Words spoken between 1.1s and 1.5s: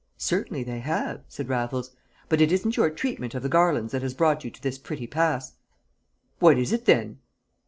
said